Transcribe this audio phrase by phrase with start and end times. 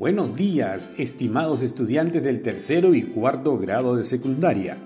[0.00, 4.78] Buenos días, estimados estudiantes del tercero y cuarto grado de secundaria.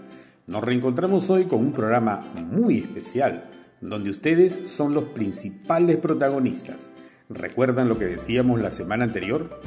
[0.49, 3.49] Nos reencontramos hoy con un programa muy especial,
[3.81, 6.91] donde ustedes son los principales protagonistas.
[7.29, 9.61] ¿Recuerdan lo que decíamos la semana anterior?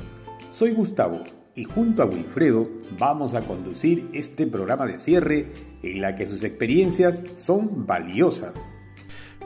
[0.52, 1.22] Soy Gustavo
[1.56, 2.68] y junto a Wilfredo
[3.00, 8.54] vamos a conducir este programa de cierre en la que sus experiencias son valiosas.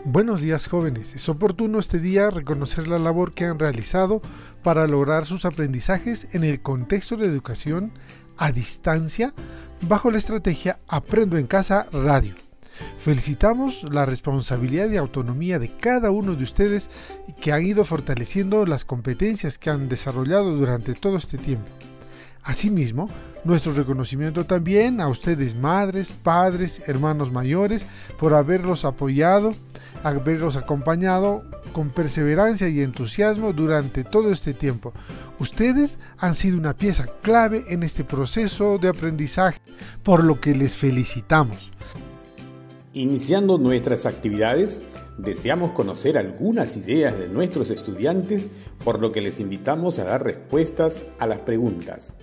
[0.04, 4.20] Buenos días jóvenes, es oportuno este día reconocer la labor que han realizado
[4.64, 7.92] para lograr sus aprendizajes en el contexto de educación
[8.36, 9.32] a distancia
[9.88, 12.34] bajo la estrategia Aprendo en Casa Radio.
[12.98, 16.90] Felicitamos la responsabilidad y autonomía de cada uno de ustedes
[17.40, 21.70] que han ido fortaleciendo las competencias que han desarrollado durante todo este tiempo.
[22.44, 23.10] Asimismo,
[23.44, 27.86] nuestro reconocimiento también a ustedes madres, padres, hermanos mayores
[28.20, 29.52] por haberlos apoyado,
[30.04, 34.94] haberlos acompañado con perseverancia y entusiasmo durante todo este tiempo.
[35.40, 39.60] Ustedes han sido una pieza clave en este proceso de aprendizaje,
[40.04, 41.72] por lo que les felicitamos.
[42.94, 44.84] Iniciando nuestras actividades,
[45.18, 48.48] deseamos conocer algunas ideas de nuestros estudiantes,
[48.84, 52.16] por lo que les invitamos a dar respuestas a las preguntas.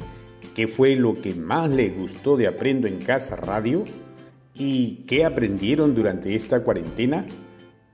[0.54, 3.84] ¿Qué fue lo que más les gustó de Aprendo en Casa Radio?
[4.54, 7.24] ¿Y qué aprendieron durante esta cuarentena?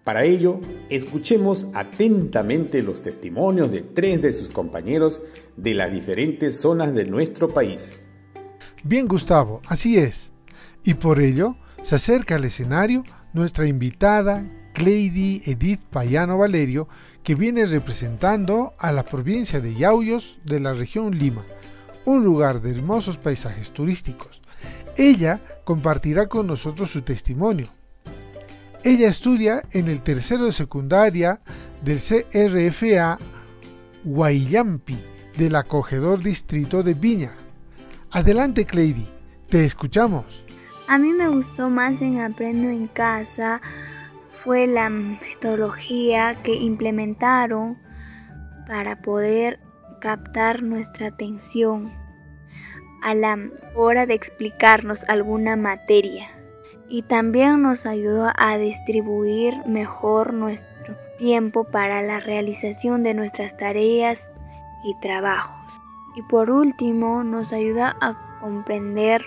[0.02, 5.22] Para ello, escuchemos atentamente los testimonios de tres de sus compañeros
[5.56, 7.88] de las diferentes zonas de nuestro país.
[8.82, 10.34] Bien, Gustavo, así es.
[10.84, 16.88] Y por ello, se acerca al escenario nuestra invitada, Cleidy Edith Payano Valerio,
[17.24, 21.44] que viene representando a la provincia de Yauyos de la región Lima,
[22.04, 24.42] un lugar de hermosos paisajes turísticos.
[24.96, 27.68] Ella compartirá con nosotros su testimonio,
[28.84, 31.40] ella estudia en el tercero de secundaria
[31.82, 33.18] del CRFA
[34.04, 34.98] Guayampi
[35.38, 37.32] del acogedor distrito de Viña.
[38.10, 39.08] Adelante, Cleidy,
[39.48, 40.44] te escuchamos.
[40.86, 43.62] A mí me gustó más en Aprendo en Casa
[44.44, 47.78] fue la metodología que implementaron
[48.66, 49.59] para poder
[50.00, 51.91] captar nuestra atención
[53.03, 53.38] a la
[53.75, 56.28] hora de explicarnos alguna materia
[56.91, 64.31] y también nos ayudó a distribuir mejor nuestro tiempo para la realización de nuestras tareas
[64.84, 65.72] y trabajos.
[66.16, 69.22] Y por último, nos ayuda a comprender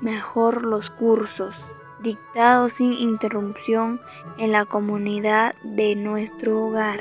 [0.00, 1.70] mejor los cursos
[2.02, 4.00] dictados sin interrupción
[4.38, 7.00] en la comunidad de nuestro hogar.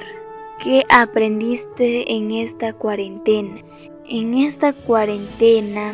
[0.60, 3.62] ¿Qué aprendiste en esta cuarentena?
[4.08, 5.94] En esta cuarentena,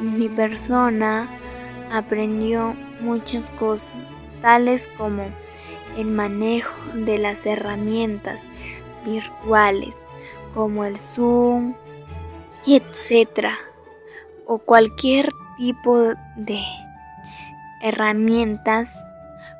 [0.00, 1.28] mi persona
[1.92, 3.96] aprendió muchas cosas,
[4.42, 5.24] tales como
[5.96, 8.48] el manejo de las herramientas
[9.04, 9.96] virtuales
[10.54, 11.74] como el Zoom,
[12.66, 13.48] etc.
[14.46, 16.60] O cualquier tipo de
[17.80, 19.06] herramientas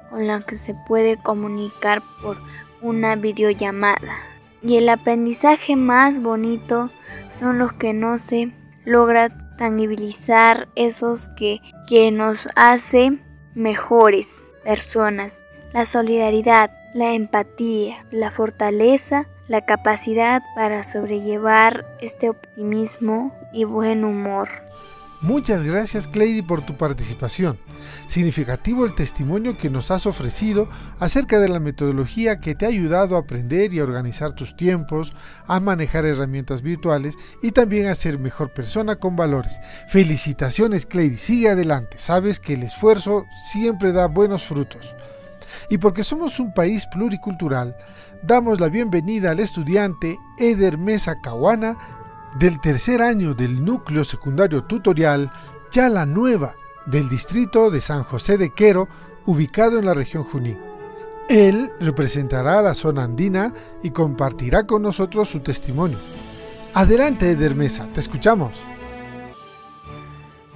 [0.09, 2.37] con la que se puede comunicar por
[2.81, 4.17] una videollamada.
[4.63, 6.91] Y el aprendizaje más bonito
[7.39, 8.53] son los que no se
[8.85, 13.19] logra tangibilizar, esos que, que nos hace
[13.55, 15.43] mejores personas.
[15.73, 24.49] La solidaridad, la empatía, la fortaleza, la capacidad para sobrellevar este optimismo y buen humor.
[25.23, 27.59] Muchas gracias Cleidy por tu participación.
[28.09, 33.17] Significativo el testimonio que nos has ofrecido acerca de la metodología que te ha ayudado
[33.17, 35.13] a aprender y a organizar tus tiempos,
[35.47, 39.61] a manejar herramientas virtuales y también a ser mejor persona con valores.
[39.89, 41.99] Felicitaciones Cleidy, sigue adelante.
[41.99, 44.95] Sabes que el esfuerzo siempre da buenos frutos.
[45.69, 47.77] Y porque somos un país pluricultural,
[48.23, 51.77] damos la bienvenida al estudiante Eder Mesa Cahuana
[52.39, 55.31] del tercer año del núcleo secundario tutorial
[55.71, 56.55] Chala Nueva
[56.87, 58.89] del distrito de San José de Quero,
[59.27, 60.59] ubicado en la región Junín.
[61.29, 65.99] Él representará a la zona andina y compartirá con nosotros su testimonio.
[66.75, 68.61] Adelante, Edermesa, te escuchamos.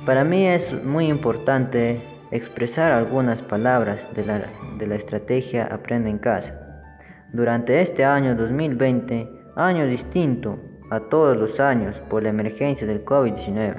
[0.05, 2.01] Para mí es muy importante
[2.31, 6.55] expresar algunas palabras de la, de la estrategia Aprende en Casa.
[7.33, 10.59] Durante este año 2020, año distinto
[10.95, 13.77] a todos los años por la emergencia del COVID-19.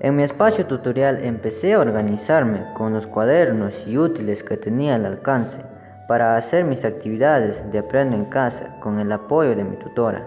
[0.00, 5.06] En mi espacio tutorial empecé a organizarme con los cuadernos y útiles que tenía al
[5.06, 5.58] alcance
[6.08, 10.26] para hacer mis actividades de aprendo en casa con el apoyo de mi tutora,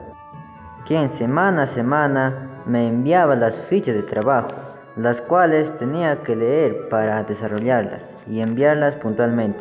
[0.87, 4.53] quien semana a semana me enviaba las fichas de trabajo,
[4.95, 9.59] las cuales tenía que leer para desarrollarlas y enviarlas puntualmente.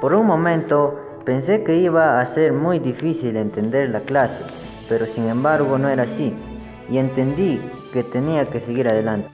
[0.00, 5.28] Por un momento pensé que iba a ser muy difícil entender la clase, pero sin
[5.28, 6.32] embargo no era así,
[6.90, 7.60] y entendí
[7.92, 9.28] que tenía que seguir adelante.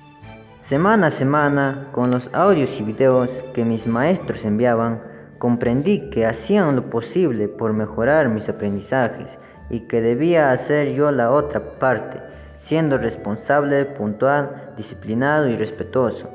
[0.68, 5.02] Semana a semana, con los audios y videos que mis maestros enviaban,
[5.38, 9.26] comprendí que hacían lo posible por mejorar mis aprendizajes
[9.70, 12.20] y que debía hacer yo la otra parte,
[12.60, 16.30] siendo responsable, puntual, disciplinado y respetuoso,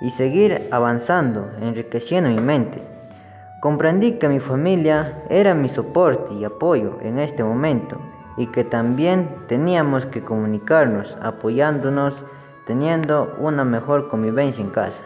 [0.00, 2.82] y seguir avanzando, enriqueciendo mi mente.
[3.60, 8.00] Comprendí que mi familia era mi soporte y apoyo en este momento
[8.36, 12.14] y que también teníamos que comunicarnos apoyándonos,
[12.66, 15.00] teniendo una mejor convivencia en casa.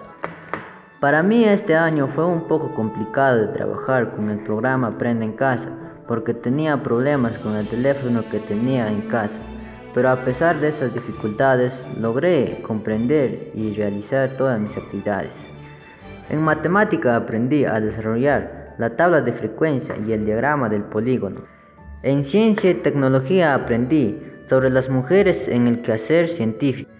[1.00, 5.32] Para mí este año fue un poco complicado de trabajar con el programa Aprende en
[5.32, 5.69] Casa
[6.06, 9.38] porque tenía problemas con el teléfono que tenía en casa,
[9.94, 15.32] pero a pesar de esas dificultades logré comprender y realizar todas mis actividades.
[16.31, 21.54] En matemática aprendí a desarrollar la tabla de frecuencia y el diagrama del polígono.
[22.05, 24.21] En ciencia y tecnología aprendí
[24.51, 26.91] sobre las mujeres en el quehacer científico.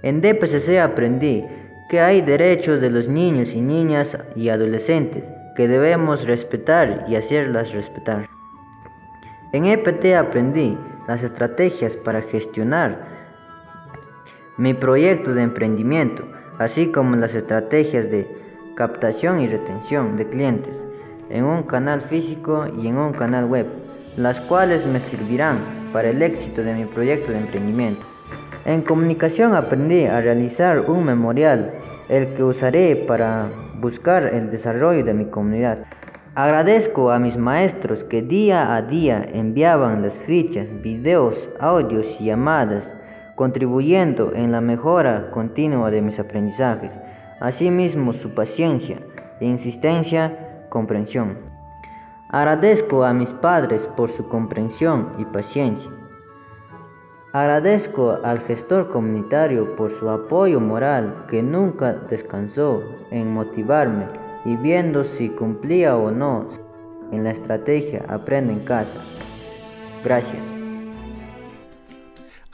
[0.00, 1.44] En DPCC aprendí
[1.90, 5.24] que hay derechos de los niños y niñas y adolescentes
[5.56, 8.30] que debemos respetar y hacerlas respetar.
[9.52, 10.74] En EPT aprendí
[11.06, 12.96] las estrategias para gestionar
[14.56, 16.24] mi proyecto de emprendimiento,
[16.58, 18.26] así como las estrategias de
[18.74, 20.74] captación y retención de clientes
[21.28, 23.66] en un canal físico y en un canal web,
[24.16, 25.58] las cuales me servirán
[25.92, 28.02] para el éxito de mi proyecto de emprendimiento.
[28.64, 31.72] En comunicación aprendí a realizar un memorial,
[32.08, 33.48] el que usaré para
[33.80, 35.84] buscar el desarrollo de mi comunidad.
[36.34, 42.84] Agradezco a mis maestros que día a día enviaban las fichas, videos, audios y llamadas,
[43.36, 46.90] contribuyendo en la mejora continua de mis aprendizajes.
[47.40, 48.98] Asimismo, su paciencia,
[49.40, 51.55] insistencia, comprensión.
[52.28, 55.90] Agradezco a mis padres por su comprensión y paciencia.
[57.32, 64.06] Agradezco al gestor comunitario por su apoyo moral que nunca descansó en motivarme
[64.44, 66.48] y viendo si cumplía o no
[67.12, 69.00] en la estrategia Aprende en casa.
[70.02, 70.55] Gracias.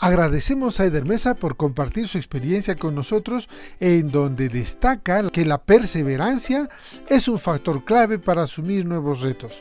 [0.02, 5.62] Agradecemos a Eder Mesa por compartir su experiencia con nosotros en donde destaca que la
[5.62, 6.68] perseverancia
[7.08, 9.52] es un factor clave para asumir nuevos retos.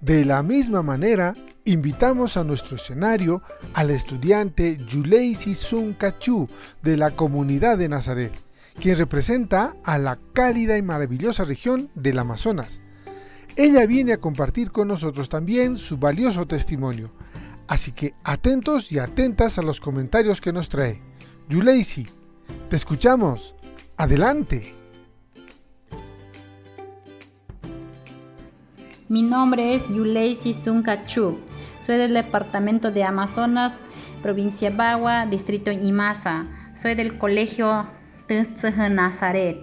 [0.00, 3.40] De la misma manera, invitamos a nuestro escenario
[3.72, 6.48] al estudiante Yuleisi Sun Kachu
[6.82, 8.32] de la comunidad de Nazaret,
[8.80, 12.80] quien representa a la cálida y maravillosa región del Amazonas.
[13.54, 17.12] Ella viene a compartir con nosotros también su valioso testimonio,
[17.70, 21.00] así que atentos y atentas a los comentarios que nos trae.
[21.48, 22.04] Yuleisi,
[22.68, 23.54] te escuchamos.
[23.96, 24.74] Adelante.
[29.08, 31.38] Mi nombre es Yuleisi Sunkachu.
[31.86, 33.72] Soy del departamento de Amazonas,
[34.20, 36.46] provincia Bagua, distrito Imasa.
[36.74, 37.86] Soy del colegio
[38.90, 39.58] Nazaret.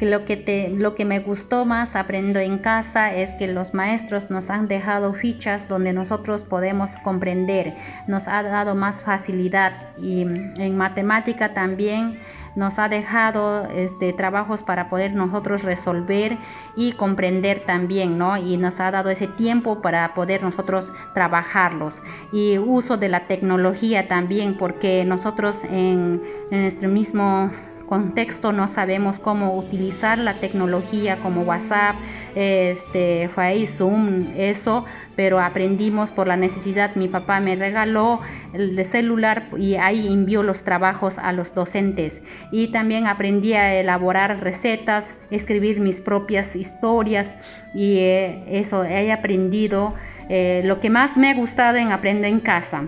[0.00, 4.50] Lo que, lo que me gustó más aprendo en casa es que los maestros nos
[4.50, 7.74] han dejado fichas donde nosotros podemos comprender,
[8.06, 12.18] nos ha dado más facilidad y en matemática también
[12.58, 16.36] nos ha dejado este, trabajos para poder nosotros resolver
[16.76, 18.36] y comprender también, ¿no?
[18.36, 22.02] Y nos ha dado ese tiempo para poder nosotros trabajarlos.
[22.32, 27.50] Y uso de la tecnología también, porque nosotros en, en nuestro mismo
[27.88, 31.96] contexto no sabemos cómo utilizar la tecnología como WhatsApp,
[32.34, 33.28] este,
[33.66, 34.84] Zoom, eso,
[35.16, 36.94] pero aprendimos por la necesidad.
[36.94, 38.20] Mi papá me regaló
[38.52, 42.22] el celular y ahí envió los trabajos a los docentes.
[42.52, 47.34] Y también aprendí a elaborar recetas, escribir mis propias historias
[47.74, 49.94] y eh, eso he aprendido.
[50.28, 52.82] Eh, lo que más me ha gustado en Aprendo en Casa.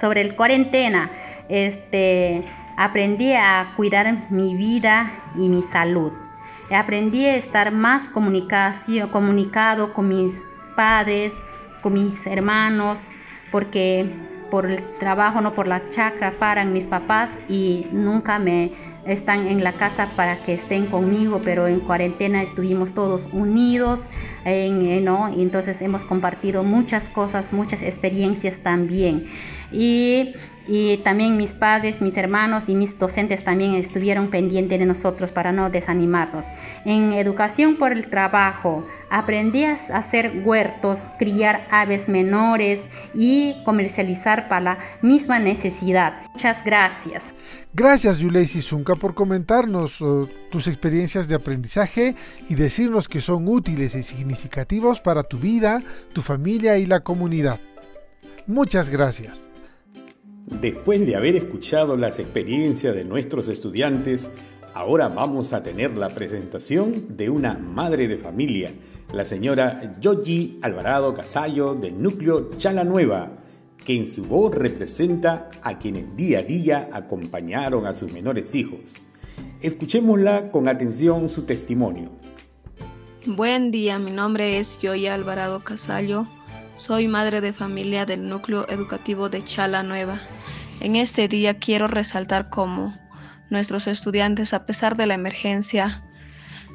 [0.00, 1.10] Sobre el cuarentena,
[1.48, 2.44] este
[2.76, 6.12] Aprendí a cuidar mi vida y mi salud.
[6.70, 10.34] Aprendí a estar más comunicado con mis
[10.74, 11.32] padres,
[11.82, 12.98] con mis hermanos,
[13.50, 14.06] porque
[14.50, 18.72] por el trabajo, no por la chacra, paran mis papás y nunca me
[19.06, 24.00] están en la casa para que estén conmigo, pero en cuarentena estuvimos todos unidos,
[24.44, 25.32] en, ¿no?
[25.34, 29.26] Y entonces hemos compartido muchas cosas, muchas experiencias también.
[29.70, 30.34] Y
[30.68, 35.52] y también mis padres, mis hermanos y mis docentes también estuvieron pendientes de nosotros para
[35.52, 36.46] no desanimarnos.
[36.84, 42.80] En educación por el trabajo aprendí a hacer huertos, criar aves menores
[43.14, 46.14] y comercializar para la misma necesidad.
[46.32, 47.22] Muchas gracias.
[47.72, 52.14] Gracias Yuleisi Zunca por comentarnos uh, tus experiencias de aprendizaje
[52.48, 55.82] y decirnos que son útiles y significativos para tu vida,
[56.12, 57.60] tu familia y la comunidad.
[58.46, 59.48] Muchas gracias.
[60.46, 64.30] Después de haber escuchado las experiencias de nuestros estudiantes,
[64.74, 68.70] ahora vamos a tener la presentación de una madre de familia,
[69.12, 73.32] la señora Yogi Alvarado Casallo del núcleo Chala Nueva,
[73.84, 78.78] que en su voz representa a quienes día a día acompañaron a sus menores hijos.
[79.60, 82.10] Escuchémosla con atención su testimonio.
[83.26, 86.28] Buen día, mi nombre es Yogi Alvarado Casallo.
[86.76, 90.20] Soy madre de familia del núcleo educativo de Chala Nueva.
[90.80, 92.94] En este día quiero resaltar cómo
[93.48, 96.02] nuestros estudiantes, a pesar de la emergencia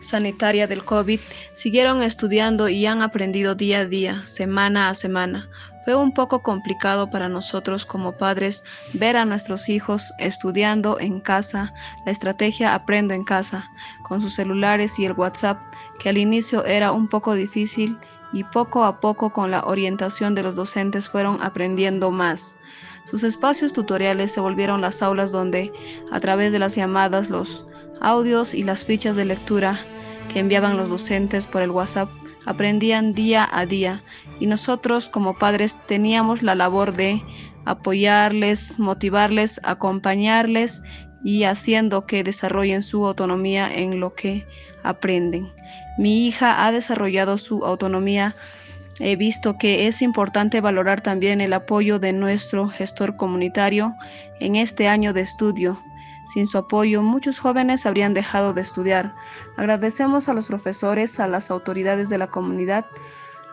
[0.01, 1.19] sanitaria del COVID,
[1.53, 5.47] siguieron estudiando y han aprendido día a día, semana a semana.
[5.85, 11.75] Fue un poco complicado para nosotros como padres ver a nuestros hijos estudiando en casa,
[12.07, 13.69] la estrategia Aprendo en casa,
[14.01, 15.61] con sus celulares y el WhatsApp,
[15.99, 17.99] que al inicio era un poco difícil
[18.33, 22.57] y poco a poco con la orientación de los docentes fueron aprendiendo más.
[23.05, 25.73] Sus espacios tutoriales se volvieron las aulas donde,
[26.11, 27.67] a través de las llamadas, los
[27.99, 29.77] audios y las fichas de lectura
[30.31, 32.09] que enviaban los docentes por el WhatsApp,
[32.45, 34.03] aprendían día a día
[34.39, 37.23] y nosotros como padres teníamos la labor de
[37.65, 40.81] apoyarles, motivarles, acompañarles
[41.23, 44.45] y haciendo que desarrollen su autonomía en lo que
[44.83, 45.51] aprenden.
[45.97, 48.35] Mi hija ha desarrollado su autonomía.
[48.99, 53.95] He visto que es importante valorar también el apoyo de nuestro gestor comunitario
[54.39, 55.81] en este año de estudio.
[56.33, 59.13] Sin su apoyo, muchos jóvenes habrían dejado de estudiar.
[59.57, 62.85] Agradecemos a los profesores, a las autoridades de la comunidad,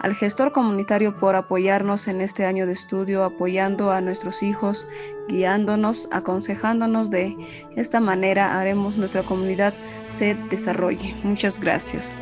[0.00, 4.86] al gestor comunitario por apoyarnos en este año de estudio, apoyando a nuestros hijos,
[5.28, 7.36] guiándonos, aconsejándonos de
[7.76, 9.74] esta manera haremos nuestra comunidad
[10.06, 11.14] se desarrolle.
[11.22, 12.16] Muchas gracias.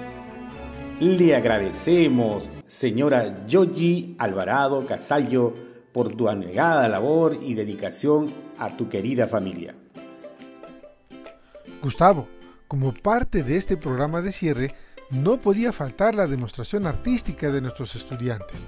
[1.01, 5.53] Le agradecemos, señora Yogi Alvarado Casallo,
[5.93, 9.75] por tu anegada labor y dedicación a tu querida familia.
[11.83, 12.29] Gustavo,
[12.67, 14.75] como parte de este programa de cierre,
[15.11, 18.61] no podía faltar la demostración artística de nuestros estudiantes.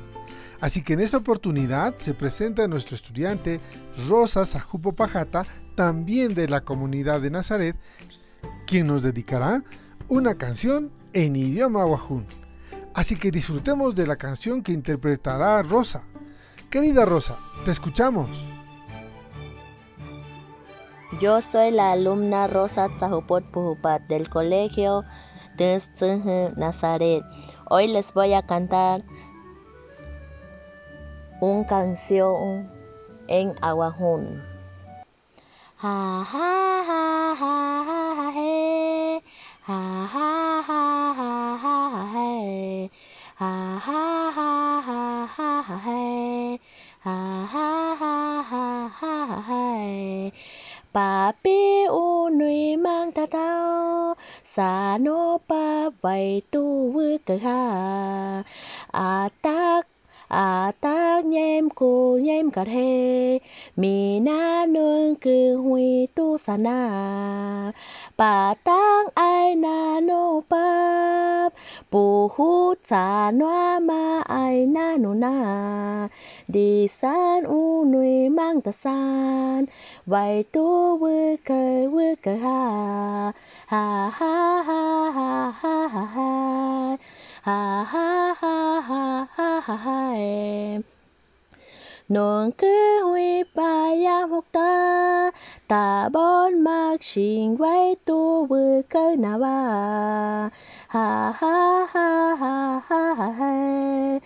[0.61, 3.61] Así que en esta oportunidad se presenta nuestro estudiante
[4.09, 5.43] Rosa Sajupo Pajata,
[5.77, 7.77] también de la comunidad de Nazaret,
[8.67, 9.63] quien nos dedicará
[10.09, 12.27] una canción en idioma wajún.
[12.95, 16.03] Así que disfrutemos de la canción que interpretará Rosa.
[16.71, 18.58] Querida Rosa, te escuchamos.
[21.13, 25.05] Yo soy la alumna Rosa Zahupot Pujupat del colegio
[26.57, 27.25] Nazaret.
[27.71, 29.03] Hoy les voy a cantar
[31.41, 32.71] una canción
[33.27, 34.43] en Aguajún.
[50.99, 51.29] He.
[51.39, 51.87] Papi
[52.39, 54.15] nuôi mang ta tao
[54.45, 58.43] sa no pa vậy tu vư cờ ha
[58.93, 59.87] à tác
[60.29, 63.39] à tác nhem cô nhem cả thế,
[63.77, 67.73] mi na nương cứ huy tu sa na
[68.17, 71.49] bà tang ai na no pa
[71.91, 76.09] bù hu cha noa ma ai na no na
[76.49, 79.65] đi san u nuôi mang ta san
[80.07, 83.33] vậy tu vư cờ vư cờ ha
[83.67, 86.89] ha ha ha ha ha ha ha
[87.43, 90.13] ha ha ha ha ha ha ha
[92.09, 95.31] nong cứ huy ba ya một ta
[95.69, 99.59] ta bon mạc xin vai tu vư cơ na wa
[100.89, 104.19] ha ha ha ha ha ha ha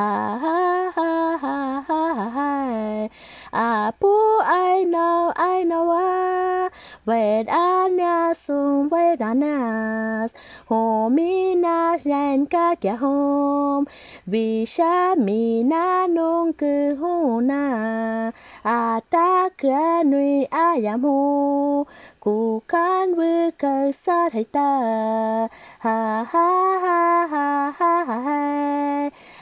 [0.00, 3.10] Hi, hi, hi, hi, hi.
[3.52, 6.69] Ah, boo, I know, I know, ah.
[7.10, 10.26] về đã nha sung về đã nha
[10.66, 13.84] hồ mi na jen ca kia hôm
[14.26, 18.30] vì sa mi na nong cứ hồ na
[18.62, 21.86] à ta kia nuôi a yam hồ
[22.20, 25.48] cụ can vư cơ sa thấy ta.
[25.78, 28.30] Ha ha ha ha ha ha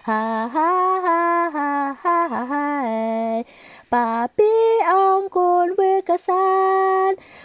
[0.02, 3.42] ha ha ha ha ha ha ha
[3.90, 4.44] 爸比
[4.84, 6.36] 昂滚维格山，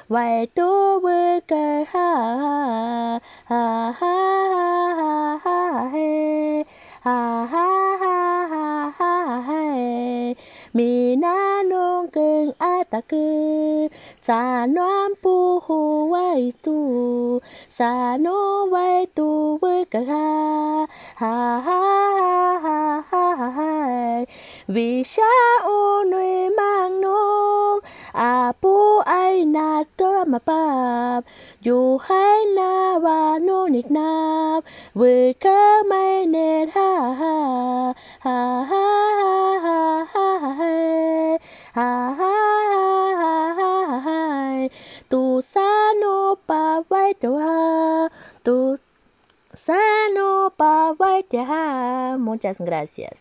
[0.09, 6.65] 维多维格哈哈哈哈哈嘿，
[7.01, 10.35] 哈哈哈哈哈嘿，
[10.73, 13.15] 米那侬更阿达格，
[14.19, 24.27] 萨暖布胡维多，萨诺维多维格哈哈哈哈哈嘿，
[24.67, 25.21] 维沙。
[48.43, 48.79] Tu
[50.57, 50.95] pa
[51.47, 52.17] ha.
[52.19, 53.13] Muchas gracias.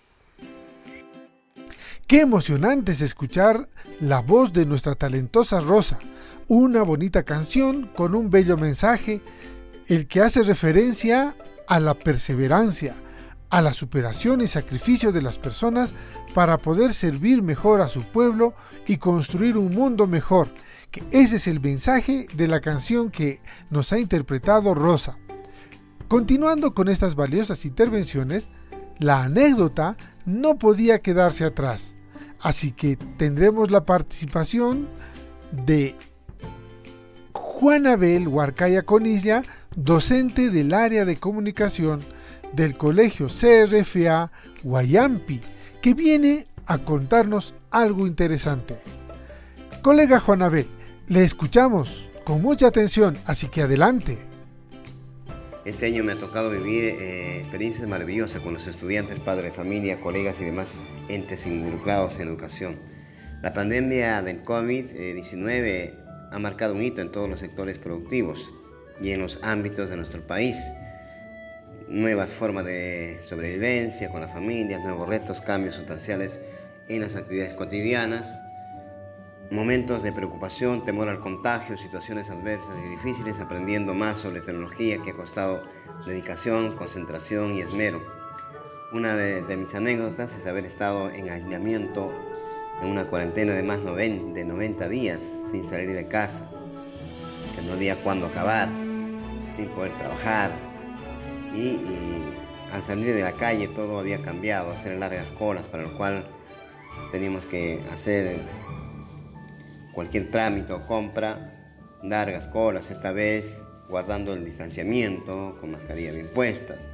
[2.07, 3.69] Qué emocionante es escuchar
[4.01, 5.99] la voz de nuestra talentosa Rosa,
[6.49, 9.21] una bonita canción con un bello mensaje,
[9.87, 11.35] el que hace referencia
[11.67, 12.95] a la perseverancia,
[13.51, 15.95] a la superación y sacrificio de las personas
[16.35, 18.55] para poder servir mejor a su pueblo
[18.87, 20.49] y construir un mundo mejor,
[20.91, 25.19] que ese es el mensaje de la canción que nos ha interpretado Rosa.
[26.09, 28.49] Continuando con estas valiosas intervenciones,
[28.99, 29.97] la anécdota
[30.27, 31.95] no podía quedarse atrás.
[32.41, 34.89] Así que tendremos la participación
[35.53, 35.97] de
[37.63, 39.45] Juanabel Huarcaya Conilla,
[39.77, 42.01] docente del área de comunicación
[42.55, 44.33] del Colegio CRFA
[44.65, 45.41] Guayampi,
[45.81, 48.75] que viene a contarnos algo interesante.
[49.81, 50.67] Colega Juanabel,
[51.07, 54.19] le escuchamos con mucha atención, así que adelante.
[55.65, 60.01] Este año me ha tocado vivir eh, experiencias maravillosas con los estudiantes, padres de familia,
[60.01, 62.81] colegas y demás entes involucrados en educación.
[63.41, 66.02] La pandemia del COVID-19
[66.33, 68.53] ha marcado un hito en todos los sectores productivos
[69.01, 70.73] y en los ámbitos de nuestro país.
[71.89, 76.41] Nuevas formas de sobrevivencia con la familia, nuevos retos, cambios sustanciales
[76.89, 78.41] en las actividades cotidianas,
[79.51, 85.11] momentos de preocupación, temor al contagio, situaciones adversas y difíciles, aprendiendo más sobre tecnología que
[85.11, 85.63] ha costado
[86.07, 88.03] dedicación, concentración y esmero.
[88.93, 92.32] Una de, de mis anécdotas es haber estado en aislamiento
[92.83, 96.49] en una cuarentena de más de 90 días sin salir de casa,
[97.55, 98.69] que no había cuándo acabar,
[99.55, 100.51] sin poder trabajar.
[101.55, 102.35] Y, y
[102.73, 106.27] al salir de la calle todo había cambiado, hacer largas colas, para lo cual
[107.11, 108.41] teníamos que hacer
[109.93, 111.53] cualquier trámite o compra,
[112.03, 116.87] largas colas, esta vez guardando el distanciamiento, con mascarilla bien puestas.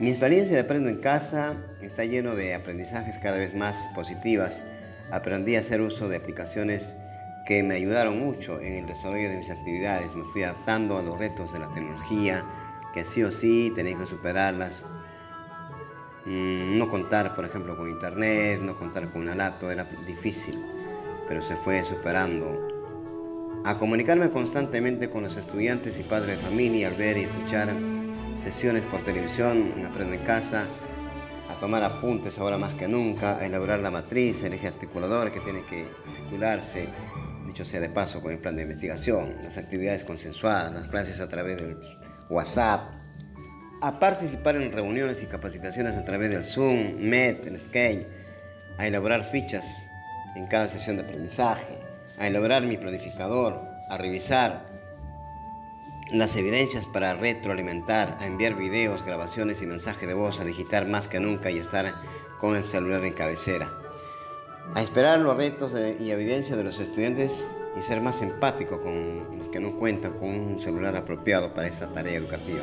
[0.00, 4.64] Mi experiencia de Aprendo en Casa está lleno de aprendizajes cada vez más positivas.
[5.10, 6.96] Aprendí a hacer uso de aplicaciones
[7.44, 10.14] que me ayudaron mucho en el desarrollo de mis actividades.
[10.14, 12.44] Me fui adaptando a los retos de la tecnología,
[12.94, 14.86] que sí o sí tenía que superarlas.
[16.24, 20.58] Mm, no contar, por ejemplo, con internet, no contar con una laptop era difícil
[21.26, 22.68] pero se fue superando.
[23.64, 27.74] A comunicarme constantemente con los estudiantes y padres de familia, al ver y escuchar
[28.38, 30.68] sesiones por televisión en Aprendo en Casa,
[31.54, 35.40] a tomar apuntes ahora más que nunca, a elaborar la matriz, el eje articulador que
[35.40, 36.88] tiene que articularse,
[37.46, 41.28] dicho sea de paso, con el plan de investigación, las actividades consensuadas, las clases a
[41.28, 41.78] través del
[42.28, 42.82] WhatsApp,
[43.82, 48.06] a participar en reuniones y capacitaciones a través del Zoom, Met, el Skype,
[48.78, 49.84] a elaborar fichas
[50.34, 51.78] en cada sesión de aprendizaje,
[52.18, 54.73] a elaborar mi planificador, a revisar
[56.18, 61.08] las evidencias para retroalimentar, a enviar videos, grabaciones y mensajes de voz, a digitar más
[61.08, 61.94] que nunca y estar
[62.38, 63.72] con el celular en cabecera,
[64.74, 69.48] a esperar los retos y evidencias de los estudiantes y ser más empático con los
[69.48, 72.62] que no cuentan con un celular apropiado para esta tarea educativa.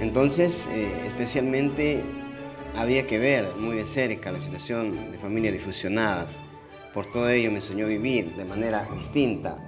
[0.00, 2.04] Entonces, eh, especialmente
[2.76, 6.38] había que ver muy de cerca la situación de familias difusionadas.
[6.92, 9.58] Por todo ello me enseñó a vivir de manera distinta,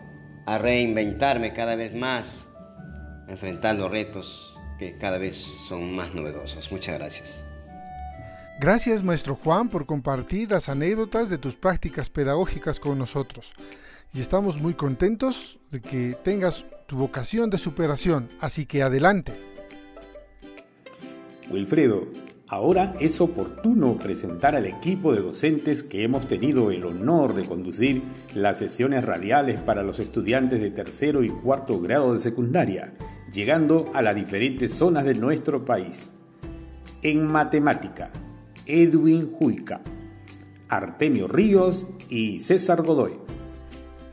[0.48, 2.46] a reinventarme cada vez más,
[3.28, 6.72] enfrentando retos que cada vez son más novedosos.
[6.72, 7.44] Muchas gracias.
[8.58, 13.52] Gracias, maestro Juan, por compartir las anécdotas de tus prácticas pedagógicas con nosotros.
[14.14, 19.34] Y estamos muy contentos de que tengas tu vocación de superación, así que adelante.
[21.50, 22.08] Wilfredo,
[22.48, 28.02] ahora es oportuno presentar al equipo de docentes que hemos tenido el honor de conducir
[28.34, 32.94] las sesiones radiales para los estudiantes de tercero y cuarto grado de secundaria,
[33.32, 36.08] llegando a las diferentes zonas de nuestro país.
[37.02, 38.10] En matemática,
[38.66, 39.82] Edwin Juica,
[40.68, 43.12] Artemio Ríos y César Godoy.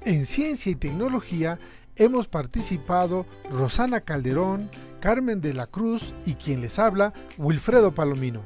[0.04, 1.58] En ciencia y tecnología
[1.96, 4.70] hemos participado Rosana Calderón,
[5.06, 8.42] Carmen de la Cruz y quien les habla, Wilfredo Palomino.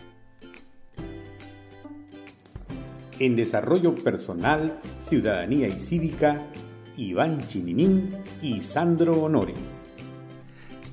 [3.18, 6.46] En desarrollo personal, ciudadanía y cívica,
[6.98, 9.56] Iván Chininín y Sandro Honores.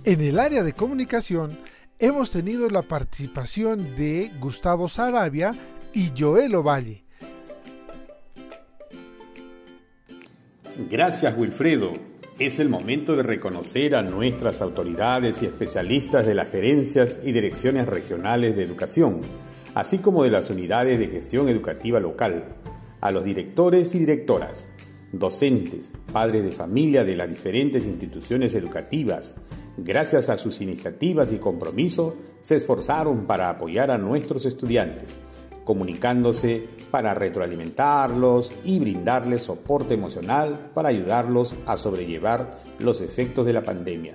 [0.04, 1.58] En el área de comunicación
[1.98, 5.52] hemos tenido la participación de Gustavo Sarabia
[5.92, 7.02] y Joel Ovalle.
[10.88, 12.15] Gracias Wilfredo.
[12.38, 17.86] Es el momento de reconocer a nuestras autoridades y especialistas de las gerencias y direcciones
[17.86, 19.22] regionales de educación,
[19.74, 22.56] así como de las unidades de gestión educativa local,
[23.00, 24.68] a los directores y directoras,
[25.12, 29.36] docentes, padres de familia de las diferentes instituciones educativas,
[29.78, 35.22] gracias a sus iniciativas y compromiso, se esforzaron para apoyar a nuestros estudiantes
[35.66, 43.62] comunicándose para retroalimentarlos y brindarles soporte emocional para ayudarlos a sobrellevar los efectos de la
[43.62, 44.14] pandemia.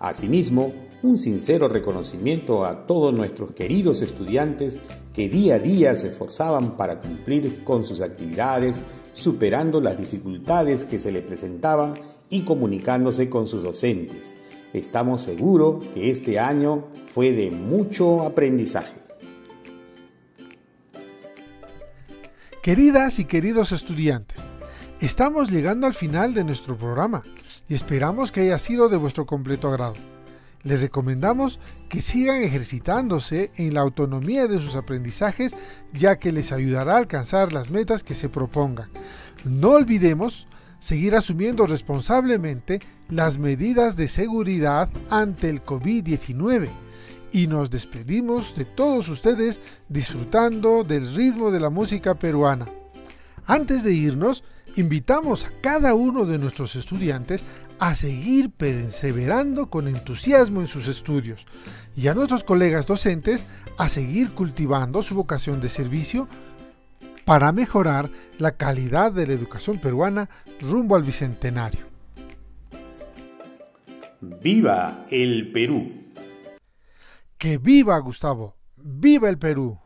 [0.00, 0.72] Asimismo,
[1.02, 4.78] un sincero reconocimiento a todos nuestros queridos estudiantes
[5.14, 8.82] que día a día se esforzaban para cumplir con sus actividades,
[9.14, 11.94] superando las dificultades que se le presentaban
[12.28, 14.34] y comunicándose con sus docentes.
[14.72, 18.99] Estamos seguros que este año fue de mucho aprendizaje.
[22.62, 24.38] Queridas y queridos estudiantes,
[25.00, 27.22] estamos llegando al final de nuestro programa
[27.70, 29.94] y esperamos que haya sido de vuestro completo agrado.
[30.62, 35.56] Les recomendamos que sigan ejercitándose en la autonomía de sus aprendizajes
[35.94, 38.90] ya que les ayudará a alcanzar las metas que se propongan.
[39.46, 40.46] No olvidemos
[40.80, 46.68] seguir asumiendo responsablemente las medidas de seguridad ante el COVID-19
[47.32, 52.68] y nos despedimos de todos ustedes disfrutando del ritmo de la música peruana.
[53.46, 54.44] Antes de irnos,
[54.76, 57.44] invitamos a cada uno de nuestros estudiantes
[57.78, 61.46] a seguir perseverando con entusiasmo en sus estudios
[61.96, 63.46] y a nuestros colegas docentes
[63.78, 66.28] a seguir cultivando su vocación de servicio
[67.24, 70.28] para mejorar la calidad de la educación peruana
[70.60, 71.80] rumbo al Bicentenario.
[74.20, 75.99] ¡Viva el Perú!
[77.40, 78.54] ¡Que viva Gustavo!
[78.76, 79.78] ¡Viva el Perú!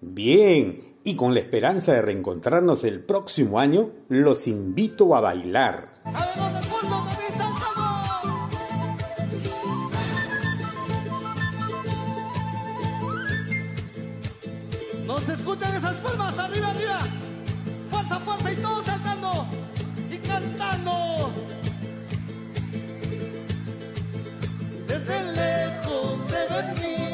[0.00, 6.02] Bien, y con la esperanza de reencontrarnos el próximo año, los invito a bailar.
[15.06, 16.36] ¿No se escuchan esas palmas?
[16.40, 16.98] ¡Arriba, arriba!
[17.88, 18.52] ¡Fuerza, fuerza!
[18.52, 19.46] Y todos saltando
[20.10, 21.30] y cantando.
[24.88, 25.83] Desde lejos
[26.34, 27.13] se venido,